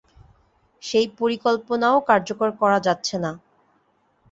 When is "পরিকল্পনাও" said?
1.19-1.97